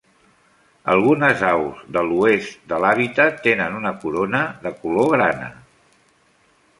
Algunes 0.93 1.43
aus 1.49 1.83
de 1.97 2.03
l'oest 2.07 2.63
de 2.73 2.79
l'hàbitat 2.85 3.37
tenen 3.49 3.77
una 3.81 3.91
corona 4.05 4.41
de 4.67 4.73
color 4.79 5.13
grana. 5.15 5.51